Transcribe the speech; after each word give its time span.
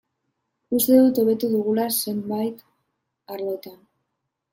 Uste 0.77 0.95
dut 1.01 1.19
hobetu 1.23 1.49
dugula 1.51 1.85
zenbait 2.05 2.65
arlotan. 3.35 3.77